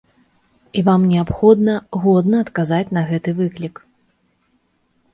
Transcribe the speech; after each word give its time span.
І 0.79 0.81
вам 0.87 1.01
неабходна 1.11 1.75
годна 2.07 2.37
адказаць 2.47 2.83
на 2.99 3.07
гэты 3.13 3.39
выклік. 3.45 3.75